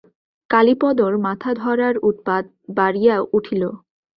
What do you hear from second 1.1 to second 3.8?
মাথাধরার উৎপাত বাড়িয়া উঠিল।